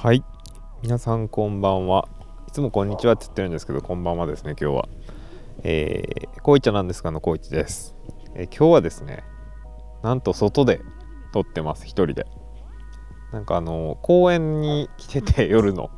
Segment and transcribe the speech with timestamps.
[0.00, 0.22] はい。
[0.80, 2.08] 皆さんこんばんは。
[2.46, 4.88] いつもこんにちはって言ってるんですけどこんばんはですね今日は。
[5.64, 7.96] えー、こういちゃなんですかのこういちです、
[8.36, 9.24] えー、今日はですね
[10.04, 10.80] なんと外で
[11.32, 12.26] 撮ってます一人で。
[13.32, 15.90] なんかあの公園に来てて 夜の。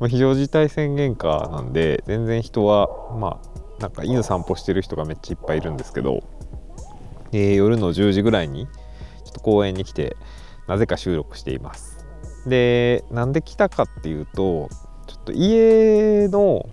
[0.00, 6.22] ま非常事態宣言下なんで全然人はまあなんか犬散歩してる人がめっちゃいっぱいいるんですけど、
[7.32, 8.72] えー、夜の10時ぐらいにちょ
[9.30, 10.14] っと公園に来て
[10.68, 11.93] なぜか収録しています。
[12.46, 14.68] でなんで来たかっていうと
[15.06, 16.68] ちょっと家の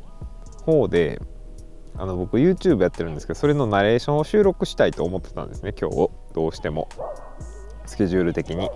[0.66, 1.22] 方で
[1.98, 6.90] あの僕 YouTube やってるんですけどそれのナレーションを収録したいと思ってたんですね今日どうしても。
[7.86, 8.70] スケジュール的に。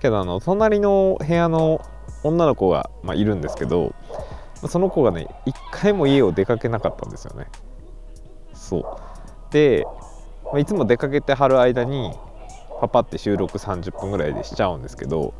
[0.00, 1.80] けどあの隣の部屋の
[2.22, 3.94] 女の子が、まあ、いるんですけど
[4.68, 7.46] その子がね一回も家を出かけなかったんですよね。
[8.54, 9.52] そう。
[9.52, 9.84] で、
[10.44, 12.12] まあ、いつも出かけてはる間に
[12.80, 15.34] パパって収録30分ぐらいでしちゃうんですけど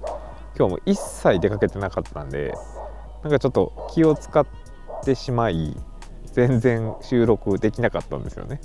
[0.57, 2.55] 今日も一切出かけてなかったんで
[3.23, 4.47] なんかちょっと気を使っ
[5.05, 5.77] てしまい
[6.33, 8.61] 全然収録できなかったんですよね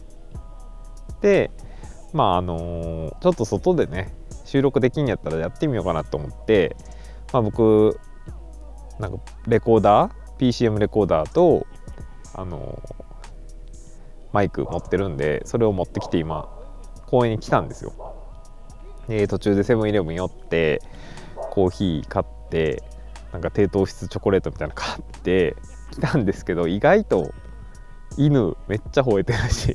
[1.22, 1.52] で
[2.14, 4.14] まああの、ちょっと外でね
[4.46, 6.76] 収録できんやったらやってみようかなと思って、
[7.34, 8.00] まあ、僕
[9.00, 11.68] なんかレコーダー PCM レコーダーと
[12.34, 12.82] あの
[14.32, 16.50] マイク持ってるんでそれを持ってきて今
[17.08, 17.94] 公園に来たんですよ。
[19.08, 20.82] で途中でセブンイレブン寄って
[21.58, 22.84] コーヒー買って
[23.34, 25.56] なんか低糖質チョコレートみたいなの買って
[25.90, 27.34] 来たんですけど意外と
[28.16, 29.74] 犬めっちゃ吠えてるし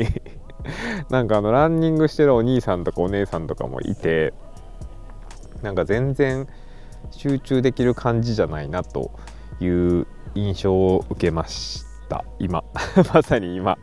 [1.11, 4.33] なんかあのランニングしてるお兄さんとかお姉さんとかもいて
[5.61, 6.47] なんか全然
[7.11, 9.11] 集中できる感じじゃないなと
[9.59, 12.63] いう印象を受けました今。
[13.13, 13.77] まさに今。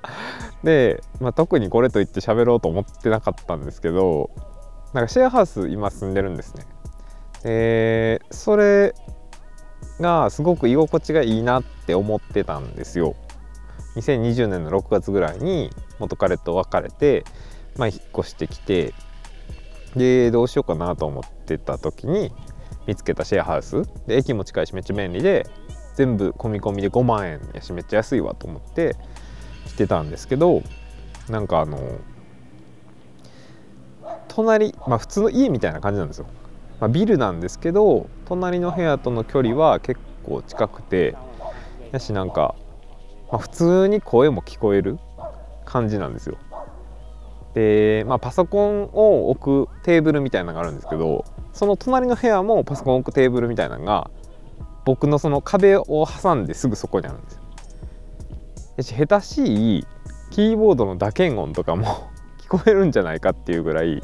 [0.64, 4.30] で、まあ、特にこれといって喋ろうと思ってなかったんですけど
[4.94, 6.64] なんかシェアハウス今住んでるんですね。
[7.44, 8.94] でそれ
[10.00, 13.16] がすごく居心地がいいなって思ってたんですよ。
[13.96, 17.26] 2020年の6月ぐらいに元彼と別れて、
[17.78, 18.94] まあ、引っ越してきて
[19.96, 22.32] でどうしようかなと思ってた時に
[22.86, 23.84] 見つけたシェアハウス。
[24.08, 25.48] で駅も近いしめっちゃ便利で
[25.96, 28.96] 全部込み込みで5万円やしめっちゃ安いわと思って
[29.68, 30.64] 来てたんですけど
[31.30, 32.00] なんかあの
[34.30, 36.28] 隣まあ普通の家みたいな感じなんですよ、
[36.80, 41.16] まあ、ビルなんですけど隣の部屋との距離は結構近くて
[41.92, 42.56] やしなんか、
[43.32, 44.98] まあ、普通に声も聞こえる
[45.66, 46.38] 感じなんですよ
[47.54, 54.10] で、まあ、パソコンを置くテーブルみたいなのがあるんですけどその隣の部屋もパソコンを置くテーブルみたいなのが
[54.86, 57.42] 僕のその壁を挟んですぐそこにあるんですよ。
[58.78, 59.88] やし下手しい
[60.32, 62.10] キーボードの打鍵音とかも
[62.42, 64.02] 聞こえるんじゃないかっていうぐらい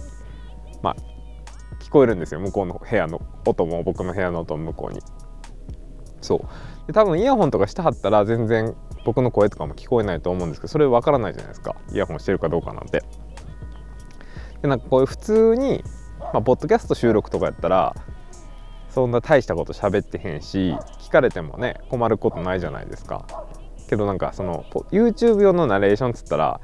[0.82, 0.96] まあ
[1.86, 5.02] 聞こえるんですよ向こうの部屋の音も僕の部屋の音も向こうに。
[6.20, 8.76] そうで多分イヤホンとかしてはったら全然
[9.06, 13.04] 僕の声とかも聞こえないと思うんですけどそれ分からないじゃないですかイヤホンしてるかどうかなんて。
[14.64, 15.84] でなんかこういう普通に、
[16.34, 17.96] まあ、ポッドキャスト収録とかやったら
[18.90, 23.28] そんな大したこと喋ってへんし聞かれてもね困ることないじゃないですか。
[23.88, 26.60] けどなんかその YouTube 用のナレーションっつったら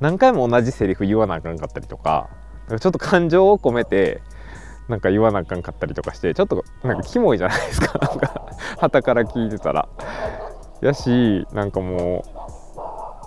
[0.00, 2.28] 何回も同じセリフ言わなあかんかったりとか
[2.68, 4.20] ちょっと感情を込めて
[4.88, 8.46] なんか言わなあかんかったりとかしてちょっとなんかキモいじゃないですか なんか
[8.78, 9.88] 旗から聞いてたら。
[10.80, 12.24] やしなんかも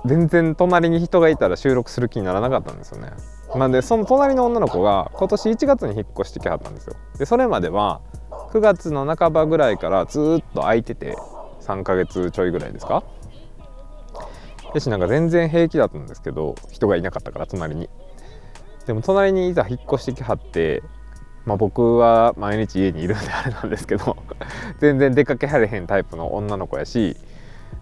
[0.06, 3.12] う全然隣に人がいたら収録する気にならなかったんですよね。
[3.56, 8.02] なんでその隣の女の子が今年1月に引っ越してきはったんですよでそれまでは
[8.52, 11.18] 9月の半ばぐらいからずっと空いてて
[11.62, 13.04] 3ヶ月ちょいぐらいですか
[14.74, 17.90] よしなんか全然平気だったんですけど人がいなかったから隣に
[18.86, 20.82] でも隣にいざ引っ越してきはって
[21.46, 24.18] まあ僕は毎日家にいるんであれなんですけど
[24.80, 27.18] 全然出かけはれへんタイプの女の子やし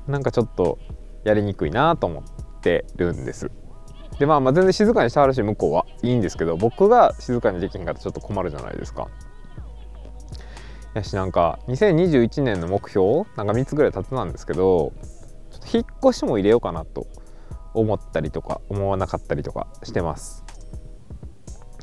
[0.08, 0.78] なんかちょっと
[1.24, 2.24] やりにくいなと思っ
[2.62, 3.52] てるんです
[4.20, 9.08] でまあまあ全然静かにしてはるし向こうはいいんですけど僕が静かにできへんかったらちょっと困るじゃないですか。
[10.94, 14.92] やしなんか2021年の目標なんか3つぐらい立てなんですけど
[15.52, 17.08] ちょっと引っ越しも入れようかなと
[17.74, 20.49] 思ったりとか思わなかったりとかしてます。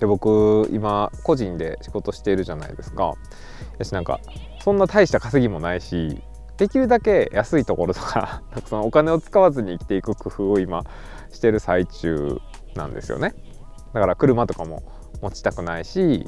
[0.01, 3.15] で僕今個人で仕事しているじゃないですか。
[3.79, 4.21] やしなんか
[4.63, 6.23] そんな大した稼ぎもないし
[6.57, 10.83] できるだけ安いところとかたくさんお金を使わずに生きていく工夫を今
[11.31, 12.39] してる最中
[12.75, 13.35] なんですよね
[13.93, 14.83] だから車とかも
[15.23, 16.27] 持ちたくないし、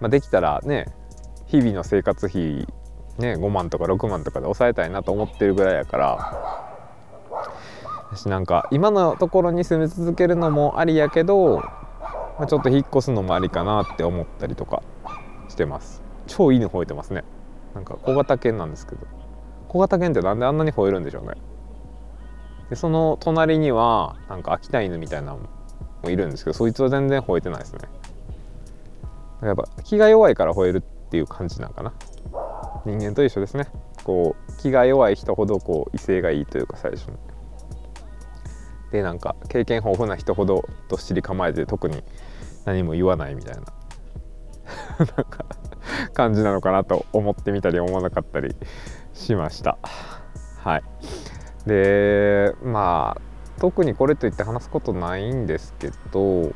[0.00, 0.86] まあ、できたらね
[1.46, 2.66] 日々の生活費
[3.18, 6.68] ね5万とか6万とかで抑えたいなと思ってるぐらいやから
[8.10, 11.62] 私なんか今のところに住み続けるのもありやけど、
[12.38, 14.82] まあ、ちょっと引っ越すのもありかなって思ったりとか
[15.48, 16.02] してます。
[16.28, 17.24] 超犬吠えてますね。
[17.74, 19.06] なんか小型犬なんですけど。
[19.66, 21.34] 小型犬ってなんであんなに吠えるんでしょうね。
[22.70, 25.40] でその隣にはなんか秋田犬みたいなの
[26.02, 27.80] もいるんですけどそいつは全然吠えてないですね。
[29.42, 31.92] やっぱ気が弱いから吠えるっていう感じなんかな。
[32.84, 33.66] 人間と一緒ですね。
[34.04, 37.16] こう気が弱い人ほどこう威勢がいいというか最初に。
[38.92, 42.02] でなんか経験豊富な人ほどどっしり構えて特に
[42.68, 43.62] 何も言わないみたいな。
[44.98, 45.44] なんか
[46.12, 48.54] 感じなのかなと思ってみたり思わなかったり
[49.14, 49.78] しました。
[50.58, 50.82] はい。
[51.66, 56.52] でまあ特にこれといって話すことないんですけど、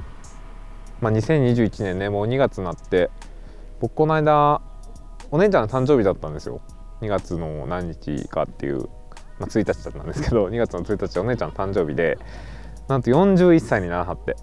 [1.01, 3.11] まあ、2021年ねもう2月になって
[3.81, 4.61] 僕この間
[5.31, 6.61] お姉ちゃんの誕生日だったんですよ。
[7.01, 8.83] 2月の何日かっていう、
[9.39, 12.19] まあ、1日だったんですけど2月の1日お姉ちゃんの誕生日で
[12.87, 14.37] なんと41歳にならはって。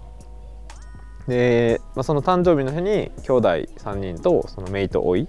[1.30, 3.48] で、まあ、その誕生日の日に兄弟
[3.78, 5.28] 3人とその姪と甥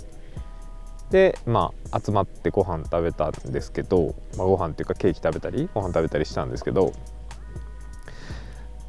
[1.11, 6.91] でまあ集まってご飯食べたんですけど、まあ、ご飯っていうかケーキ食べたりご飯食べたりしたんですけど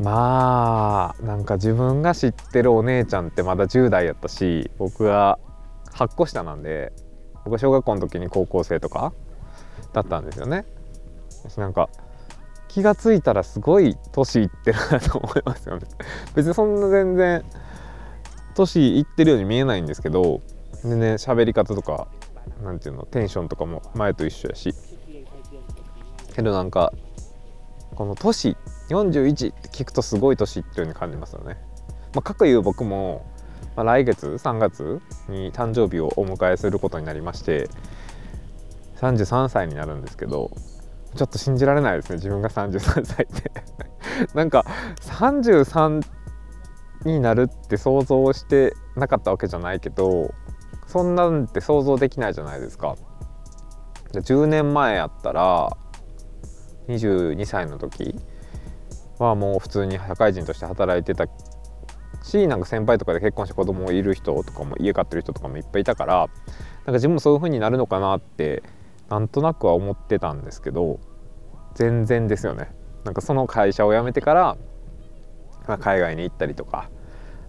[0.00, 5.38] まあなんか自分が知ってるお姉ちゃんってまだ10代やったし僕が
[5.92, 6.92] 8個下なんで
[7.44, 9.12] 僕は小学校の時に高校生とか
[9.92, 10.64] だったんですよね。
[11.56, 11.90] なんか
[12.72, 15.86] 気が付いたらすごい年いってるなと思いますよね。
[16.34, 17.44] 別にそんな全然
[18.54, 20.40] 年いってるように見えないんですけど
[20.82, 22.08] でね喋り方とか
[22.62, 24.74] なんていうのテンションとかも前と一緒やし
[26.34, 26.94] けどなんか
[27.94, 28.56] この年
[28.88, 31.58] 41って聞くとすごい年いってるように感じますよね。
[32.14, 33.26] まあ、かくいう僕も、
[33.76, 37.68] まあ、来月3月に誕生日をお迎えすることになりまして
[38.96, 40.50] 33歳になるんですけど
[41.14, 43.52] ちょっと信じられないですね自分が33歳って
[44.34, 44.64] なんか
[45.00, 46.02] 33
[47.04, 50.32] になるって想像してなかったわけじゃないけど
[50.86, 52.96] そんなんって想像できないじゃないですか。
[54.12, 55.70] 10年前やったら
[56.88, 58.14] 22歳の時
[59.18, 61.26] はもう普通に社会人として働いてた
[62.22, 66.26] しなんか先輩とかで結婚して子供いる人とかも家買ってる人とかもいっぱいいたからなん
[66.86, 68.62] か自分もそういう風になるのかなって
[69.12, 70.98] なんとなくは思ってたんですけど
[71.74, 72.70] 全然ですよね。
[73.04, 74.56] なんかその会社を辞めてから、
[75.68, 76.88] まあ、海外に行ったりとか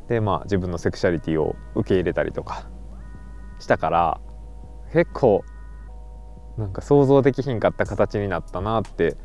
[0.10, 2.68] でまあ自分のセクシャリティを受け入れたりとか
[3.60, 4.20] したから
[4.92, 5.46] 結構
[6.58, 9.16] なんか想像できひんかった形になったなって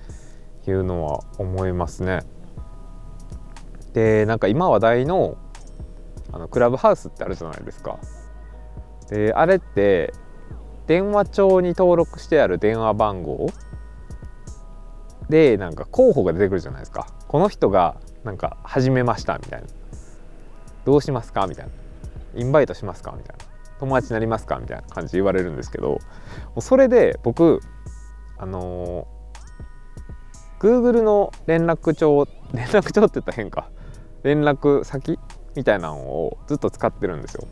[0.69, 2.21] いうのは思いますね。
[3.95, 5.39] でなんか今話題の
[6.31, 7.99] あのクラブハウスってあるじゃないですか。
[9.11, 10.13] であれって
[10.89, 13.51] 電話帳に登録してある電話番号
[15.29, 17.07] でなんか候補が出てくるじゃないですか。
[17.29, 19.69] この人がなんか始めましたみたいな。
[20.85, 21.73] どうしますかみたいな。
[22.41, 23.59] インバイトしますかみたいな。
[23.79, 25.99] 友達になりますかみたいな感じで言われるんですけども
[26.57, 27.61] うそれで僕
[28.37, 33.71] あのー、Google の連絡帳連絡帳って言ったら変か
[34.23, 35.19] 連絡先
[35.55, 37.47] みたいなのをずっと使ってるんですよ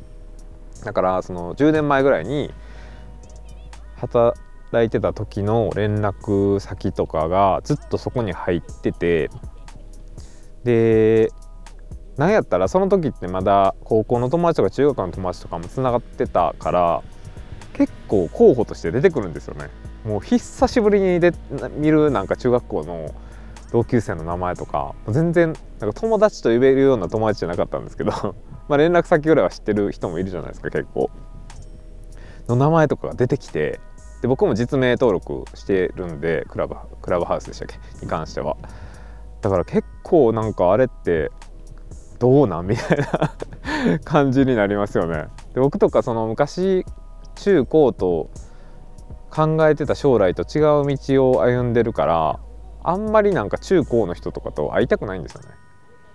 [0.85, 2.53] だからその10年前ぐらいに
[3.97, 4.37] 働
[4.85, 9.31] いてた時の連絡先とかがずっとそこに入ってて
[10.65, 11.31] で
[12.17, 17.03] なんやったらその時ってまだ高校の友達とか中学の友達とかもつながってたから
[17.75, 19.69] 結構候補として出てくるんですよね。
[20.05, 21.33] もう久しぶりにで
[21.76, 23.15] 見るなんか中学校の
[23.73, 28.12] 同級生の名前とか全然なんか友達と言えるような友達じゃなかったんですけど
[28.69, 31.11] まあ連絡先ぐらいは知ってる人もいるじゃないですか結構。
[32.49, 33.81] の名前とかが出てきて
[34.23, 37.79] で僕も実名登録してるんでクラブクラブハウスでしたっけ？
[38.05, 38.57] に関しては。
[39.43, 41.31] だから結構なんかあれって
[42.19, 45.26] どうなんみたいな 感じになりますよね。
[45.55, 46.85] で僕とかその昔
[47.35, 48.31] 中高と
[49.31, 52.41] 考えてた将来と違う道を歩んでるから
[52.83, 55.49] あんまりなんか中高の人とかと会いたくないんですよね。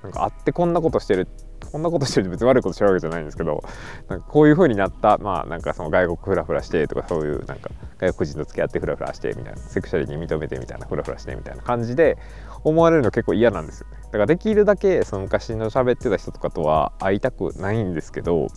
[0.02, 1.28] なんか会ってこんなことしてる
[1.72, 3.64] こんなことしてるって別に悪いことしてるわけじゃないんですけど
[4.10, 12.18] なんかこういう風になったまあなんかその外国フラフラしてとかそういうなんか外国人と付き合ってフラフラしてみたいなセクシャリティ認めてみたいなフラフラしてみたいな感じで
[12.64, 13.98] 思われるの結構嫌なんですよね。
[14.04, 18.48] だからできるだけその昔の喋ってた人とかとは会いたくないんですけど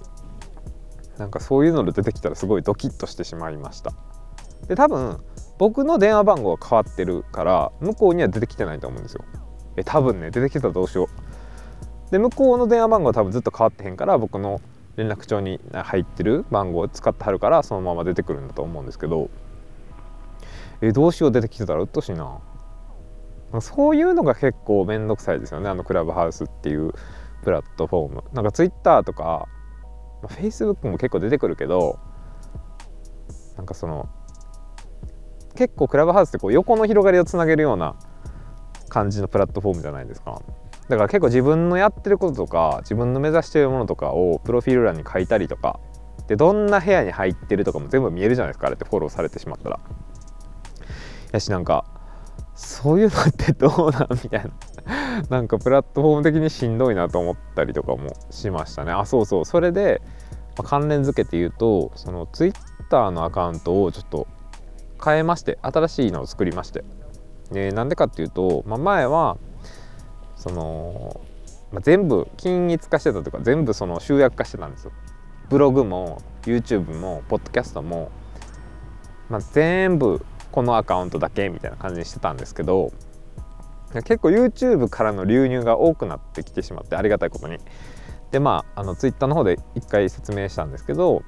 [1.19, 3.93] なんかそういうので出てきたらすごいドキッとしてしまいました。
[4.67, 5.19] で多分
[5.59, 9.25] 僕の電話番号が変わってるから向こうには出てきてないと思うんですよ。
[9.77, 11.09] え多分ね出てきたらどうしよう。
[12.15, 14.61] で向こうの電話番号は多分ずっと変わってへんから僕の
[14.95, 19.31] 連絡帳に入ってる番号を使ってはるからそのまま出てくるんだと思うんですけど。
[20.81, 22.39] えどうしよう出てきてたらうっとしいな。
[23.61, 26.93] そういうのが結構面倒くさいですよねあのクラブハウスっていう
[27.43, 28.25] プラットフォーム。
[28.33, 29.49] なんかツイッターとか、
[30.23, 31.99] まあ、フェイスブックも結構出てくるけど
[33.57, 34.09] なんかその
[35.57, 37.97] 結構クラブハウスってこう横の広がりをつなげるような
[38.89, 40.41] 感じのプラットフォームじゃないですか。
[40.89, 45.81] だから結構自分のやってることとか自分の目指してるものとかをプロフィール欄に書いたりとか
[46.29, 49.81] でどんな部屋に入ってるとかも全部見えるじゃないですかあれってフォローされてしまったら。
[51.33, 51.85] やしなんか
[52.55, 54.09] そういうのってどうなん？
[54.23, 54.51] みたいな。
[55.29, 58.93] なんかプラットフォーム的にしんどいなと思ったりとかもしましたね。
[58.93, 59.45] あそうそう。
[59.45, 60.03] それで、
[60.57, 62.55] まあ、関連付けて言うとそのツイッ
[62.91, 64.27] ターのアカウントをちょっと
[65.05, 66.85] 変えまして新しいのを作りまして。
[67.51, 69.37] でなんでかっていうと、まあ、前は
[70.45, 71.23] その、
[71.73, 74.93] まあ、全部均一化してたというか全部その集約化してたんですよ
[75.49, 78.11] ブログも YouTube もポッドキャストも、
[79.31, 80.23] まあ、全部
[80.53, 82.93] このアカウントだけみたいな感じにしてたんですけど
[83.95, 87.57] 結構 YouTube からの流入が多くなってきてしまってありがたいことに
[88.31, 91.23] でまああの Twitter の方で一回説明したんですけど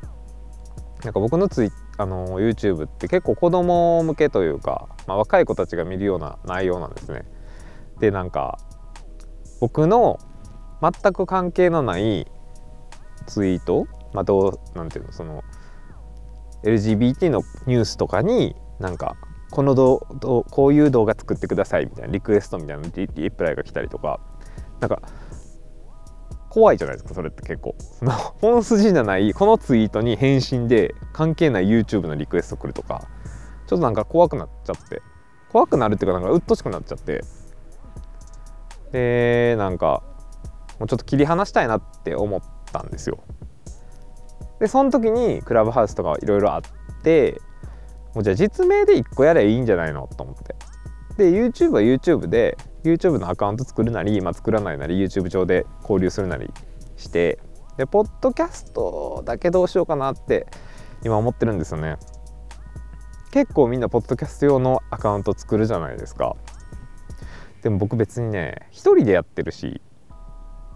[1.05, 7.25] なんか僕のツイあの YouTube って結構子供向けというか、まあ、若い子たちが見るような内容なんですね。
[8.01, 8.59] でなんか
[9.61, 10.19] 僕の
[10.83, 12.27] 全く関係のない
[13.27, 15.43] ツイート、まあ、どうなんていうのその
[16.65, 19.17] LGBT のニュースとかになんか
[19.51, 24.21] このどどこういう動画作ってくださいみたいなリクエストみたいなリリプライが来たりとか
[24.81, 25.01] なんか
[26.51, 27.75] 怖いじゃないですかそれって結構。
[27.79, 33.09] その 本筋じゃないこのツイートに返信で関係ない YouTube のリクエスト来るとか
[33.67, 35.03] ちょっとなんか怖くなっちゃって。
[35.51, 37.25] 怖くなるっていうかなんかうっとしくなっちゃって。
[38.93, 40.03] でなんか
[40.79, 42.41] もうちょっと切り離したいなって思っ
[42.73, 43.19] たんですよ。
[44.61, 46.63] でその時にクラブハウスとかいろいろあっ
[47.03, 47.41] て
[48.15, 50.55] もうじゃあ実名で1個やればいいんじゃないのと思って。
[51.17, 56.51] で YouTube は YouTube で YouTube のアカウント作るなり、まあ、作らないなり YouTube 上で交流するなり
[56.97, 57.39] して
[57.79, 60.47] でポッドキャストだけどうしようかなって
[61.05, 61.97] 今思ってるんですよね。
[63.31, 66.37] 結構みんなポッドキャスト用のアカウント作るじゃないですか。
[67.67, 69.81] でも僕別にね一人でやってるし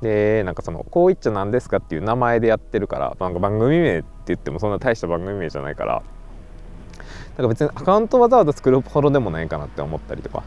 [0.02, 6.02] でなんかその「こう言っちゃなんですか?」っていう名前でやってるからなんか番組名って言ってもそんな大した番組名じゃないから
[7.38, 10.42] なんか別にアカウントわざわざ作るほどでもないかなって思ったりとか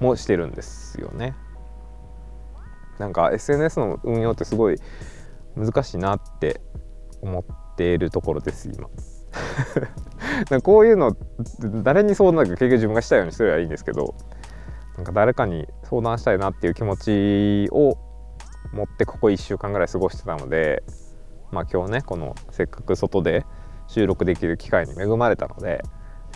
[0.00, 1.36] もしてるんですよね。
[2.98, 4.76] なんか SNS の運用ってすごい
[5.54, 6.60] 難しいなって
[7.20, 8.88] 思っているところです今。
[10.62, 11.16] こういうの
[11.84, 14.16] 誰に相談か結局自分がしたようにすればいいんですけど
[14.96, 17.96] なんか誰かに相談したいなっていう気持ちを
[18.72, 20.82] 持ってここ1週間ぐらい過ごしてたので
[21.50, 23.44] まあ今日ねこのせっかく外で
[23.86, 25.82] 収録できる機会に恵まれたので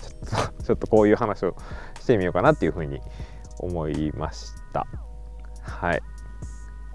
[0.03, 1.57] ちょっと ちょっとこういう話を
[2.01, 3.01] してみようかなっていうふうに
[3.59, 4.87] 思いました。
[5.63, 6.03] はい。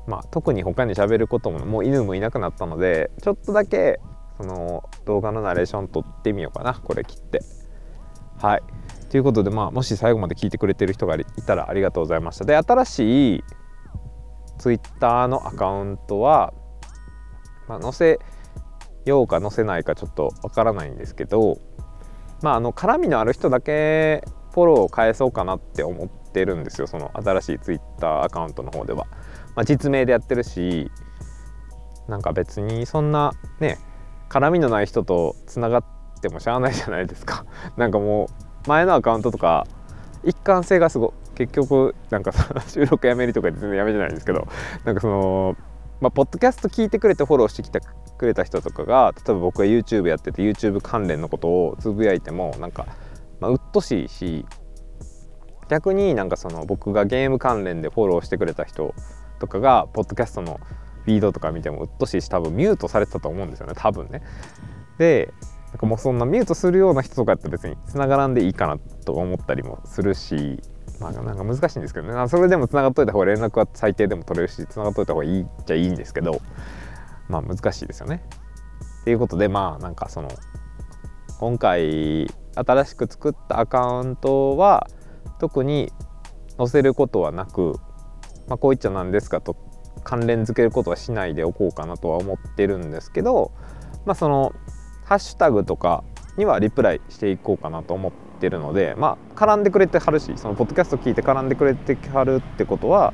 [0.07, 3.99] まあ特に他に喋ることももう犬もいなくなったのでちょっとだけ
[4.37, 7.41] その動画のナレーション撮ってみようかなこれ切って。
[8.39, 8.63] はい。
[9.11, 12.45] ということでまあもし最後まで聞いてくれてる人がいたらありがとうございました。
[12.45, 13.43] で新しい
[14.57, 16.53] Twitter のアカウントは、
[17.67, 18.19] まあ、載せ
[19.03, 21.59] ようか載せないかちょっとわからないんですけど
[22.41, 26.87] まああの絡みのある人だけフォローを返そうかなって思ってるんですよ。
[26.87, 29.07] その新しい Twitter アカウントの方では、
[29.55, 30.89] まあ、実名でやってるし
[32.07, 33.77] なんか別にそんなね
[34.29, 35.83] 絡みのない人とつながっ
[36.21, 37.45] てもしゃあないじゃないですか。
[37.75, 39.65] なんかもう前のアカウントとか
[40.23, 42.31] 一貫性がすご結局なんか
[42.67, 44.47] 収録やめるとか全然やめじゃないんですけど
[44.85, 45.55] なんかその
[46.01, 47.79] まあ、ポッドキャスト聞いてくれてフォローしてきて
[48.17, 52.87] くれた人とかが例えば僕が YouTube やってて YouTube 関連のことをつぶやいてもなんか、
[53.39, 54.45] まあ、鬱陶しいし
[55.69, 58.95] 逆になんかその僕がゲーム関連でフォローしてくれた人
[59.39, 60.59] とかがポッドキャストの
[61.05, 64.21] フィードとか見ても鬱陶しいし多分ミュートされてたと思うんですよね多分ね。
[64.97, 65.33] で
[65.71, 70.59] なんかもうそんなミュートするような人とかやったら別に繋がらんでいいかなと思ったりもするし
[70.99, 76.41] まあなんか難しいんですけどねそれでも繋がっといた方が連絡は最低でも取れるし繋がっといた方がいいっちゃいいんですけど
[77.29, 78.21] まあ難しいですよね。
[79.01, 80.29] っていうことでまあなんかその
[81.39, 84.87] 今回新しく作ったアカウントは
[85.39, 85.91] 特に
[86.57, 87.79] 載せることはなく、
[88.47, 89.55] まあ、こういっちゃなんですかと
[90.03, 93.51] 関連付けることはしないでおこうかなとは思ってるんですけど
[94.05, 94.53] まあその
[95.11, 96.05] ハッシュタグとか
[96.37, 103.13] にはリプライしていこうかなと思ってるのでまあ絡んでくれてはるしそのポッドキャスト聞いて絡んでくれてはるってことは、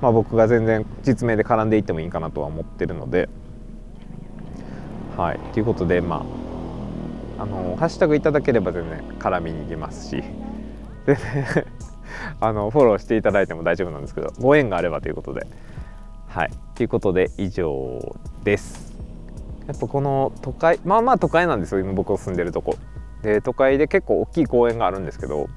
[0.00, 3.28] まあ、僕が全然実名で絡んでいってもいいかなとは思ってるので。
[5.16, 5.40] はい。
[5.52, 6.24] ということでま
[7.38, 10.22] ああのハッシュタグいただければ全然絡みに行きますし。
[11.06, 11.18] で
[12.38, 15.44] あのフォローしていただいても大丈夫なんですけどご縁があればということで。
[16.28, 16.50] はい。
[16.76, 18.14] ということで以上
[18.44, 18.85] です。
[19.66, 22.76] やっぱこの都会まあまあ都会なんですよ今僕が住んでるとこ。
[23.22, 25.48] で都会で結構大きい公園があるんですけど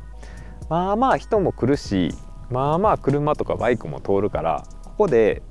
[0.70, 2.14] まあまあ人も来るし
[2.50, 5.44] まあまあ車とかバイクも通るからここで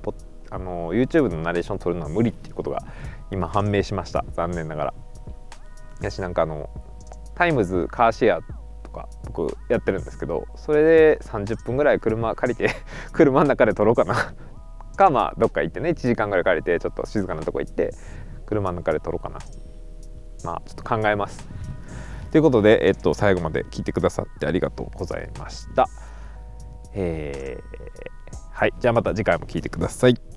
[0.51, 2.83] あの YouTube のナレーション撮るのは無理っていうことが
[3.31, 4.95] 今判明しました残念ながら。
[6.01, 6.71] やしなんかあの
[7.35, 8.43] タイムズカーシェア
[8.83, 12.71] とか僕やってるんですけどそれで30分ぐらい車借りて
[13.13, 14.35] 車の中で撮ろうかな。
[14.97, 17.95] かまあどっか行ってね1時間ぐらい借りてちょっと静かなとこ行って
[18.49, 19.39] 車の中で撮ろうかな
[20.43, 21.47] まあちょっと考えます
[22.31, 25.89] ということで、えっと、最後まで聞いてくださってありがとうございました。
[26.95, 30.28] えー、はい、じゃあまた次回も聴いてください。